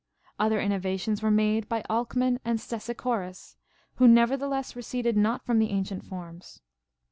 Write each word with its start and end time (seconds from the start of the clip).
Other 0.39 0.59
innovations 0.59 1.21
were 1.21 1.27
also 1.27 1.35
made 1.35 1.69
by 1.69 1.83
Alkman 1.87 2.39
and 2.43 2.57
Stesichorus, 2.57 3.55
who 3.97 4.07
nevertheless 4.07 4.75
receded 4.75 5.15
not 5.15 5.45
from 5.45 5.59
the 5.59 5.69
ancient 5.69 6.03
foi'ms. 6.03 6.59